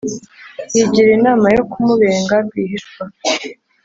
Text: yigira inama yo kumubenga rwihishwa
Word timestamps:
yigira 0.75 1.09
inama 1.17 1.45
yo 1.55 1.63
kumubenga 1.71 2.35
rwihishwa 2.45 3.03